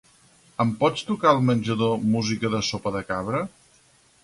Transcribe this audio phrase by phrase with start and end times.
[0.63, 3.45] Em pots tocar al menjador música de Sopa de Cabra?